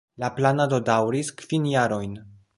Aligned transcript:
La 0.21 0.29
planado 0.37 0.79
daŭris 0.87 1.31
kvin 1.43 1.69
jarojn. 1.75 2.17